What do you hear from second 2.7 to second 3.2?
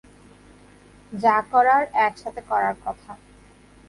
কথা।